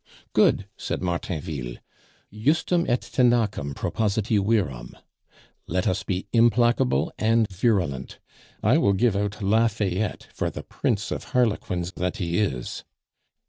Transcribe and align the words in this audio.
"Good!" 0.33 0.67
said 0.77 1.03
Martainville. 1.03 1.77
"Justum 2.33 2.87
et 2.89 3.01
tenacem 3.01 3.75
propositi 3.75 4.39
virum! 4.43 4.95
Let 5.67 5.87
us 5.87 6.01
be 6.01 6.25
implacable 6.33 7.11
and 7.19 7.47
virulent. 7.51 8.17
I 8.63 8.79
will 8.79 8.93
give 8.93 9.15
out 9.15 9.43
La 9.43 9.67
Fayette 9.67 10.27
for 10.33 10.49
the 10.49 10.63
prince 10.63 11.11
of 11.11 11.25
harlequins 11.25 11.91
that 11.97 12.17
he 12.17 12.39
is!" 12.39 12.83